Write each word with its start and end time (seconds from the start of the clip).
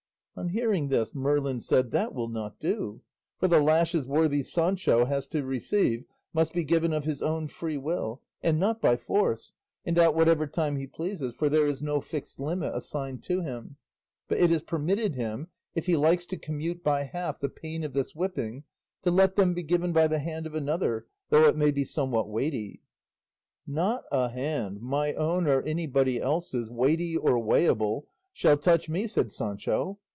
On 0.33 0.47
hearing 0.49 0.87
this 0.87 1.13
Merlin 1.13 1.59
said, 1.59 1.91
"That 1.91 2.15
will 2.15 2.29
not 2.29 2.57
do, 2.59 3.01
for 3.37 3.47
the 3.49 3.59
lashes 3.61 4.07
worthy 4.07 4.41
Sancho 4.41 5.05
has 5.05 5.27
to 5.27 5.43
receive 5.43 6.05
must 6.33 6.53
be 6.53 6.63
given 6.63 6.93
of 6.93 7.03
his 7.03 7.21
own 7.21 7.47
free 7.47 7.77
will 7.77 8.21
and 8.41 8.57
not 8.57 8.81
by 8.81 8.95
force, 8.95 9.53
and 9.85 9.99
at 9.99 10.15
whatever 10.15 10.47
time 10.47 10.77
he 10.77 10.87
pleases, 10.87 11.35
for 11.35 11.47
there 11.47 11.67
is 11.67 11.83
no 11.83 11.99
fixed 11.99 12.39
limit 12.39 12.73
assigned 12.73 13.21
to 13.23 13.41
him; 13.41 13.75
but 14.29 14.39
it 14.39 14.51
is 14.51 14.63
permitted 14.63 15.13
him, 15.13 15.49
if 15.75 15.85
he 15.85 15.95
likes 15.97 16.25
to 16.27 16.37
commute 16.37 16.81
by 16.83 17.03
half 17.03 17.37
the 17.37 17.49
pain 17.49 17.83
of 17.83 17.93
this 17.93 18.15
whipping, 18.15 18.63
to 19.03 19.11
let 19.11 19.35
them 19.35 19.53
be 19.53 19.61
given 19.63 19.91
by 19.91 20.07
the 20.07 20.19
hand 20.19 20.47
of 20.47 20.55
another, 20.55 21.05
though 21.29 21.43
it 21.43 21.57
may 21.57 21.69
be 21.69 21.83
somewhat 21.83 22.27
weighty." 22.29 22.81
"Not 23.67 24.05
a 24.11 24.29
hand, 24.29 24.81
my 24.81 25.13
own 25.13 25.45
or 25.45 25.61
anybody 25.63 26.19
else's, 26.21 26.67
weighty 26.69 27.15
or 27.15 27.37
weighable, 27.37 28.07
shall 28.33 28.57
touch 28.57 28.89
me," 28.89 29.05
said 29.07 29.31
Sancho. 29.31 29.99